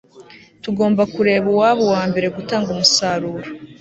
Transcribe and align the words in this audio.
Tugomba 0.63 1.01
kureba 1.13 1.45
uwaba 1.53 1.79
uwambere 1.85 2.27
gutanga 2.35 2.67
umusaruro 2.75 3.47